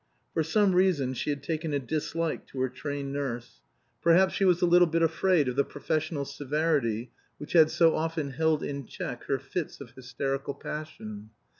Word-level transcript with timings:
For 0.33 0.41
some 0.41 0.73
reason 0.73 1.13
she 1.13 1.29
had 1.29 1.43
taken 1.43 1.73
a 1.73 1.79
dislike 1.79 2.47
to 2.47 2.59
her 2.61 2.69
trained 2.69 3.13
nurse; 3.13 3.61
perhaps 4.01 4.33
she 4.33 4.45
was 4.45 4.59
a 4.59 4.65
little 4.65 4.87
bit 4.87 5.03
afraid 5.03 5.47
of 5.47 5.55
the 5.55 5.63
professional 5.63 6.25
severity 6.25 7.11
which 7.37 7.53
had 7.53 7.69
so 7.69 7.95
often 7.95 8.31
held 8.31 8.63
in 8.63 8.87
check 8.87 9.25
her 9.25 9.37
fits 9.37 9.79
of 9.79 9.91
hysterical 9.91 10.55
passion. 10.55 11.29